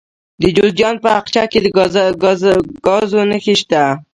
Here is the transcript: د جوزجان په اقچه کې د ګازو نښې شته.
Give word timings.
د 0.41 0.43
جوزجان 0.55 0.95
په 1.03 1.09
اقچه 1.19 1.43
کې 1.51 1.59
د 1.63 1.67
ګازو 2.85 3.21
نښې 3.29 3.55
شته. 3.61 3.81